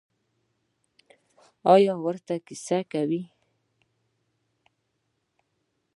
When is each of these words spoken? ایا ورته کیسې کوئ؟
ایا 1.73 1.93
ورته 2.03 2.35
کیسې 2.47 2.79
کوئ؟ 2.91 3.21